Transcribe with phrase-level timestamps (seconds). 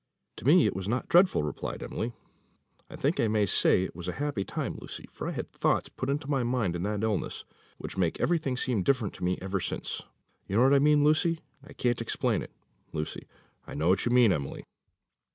[0.37, 2.11] "To me it was not dreadful," replied Emily;
[2.89, 5.89] "I think I may say it was a happy time, Lucy, for I had thoughts
[5.89, 7.45] put into my mind in that illness
[7.77, 10.01] which make everything seem different to me ever since.
[10.47, 12.49] You know what I mean, Lucy, I can't explain it."
[12.93, 13.27] Lucy.
[13.67, 14.63] "I know what you mean, Emily."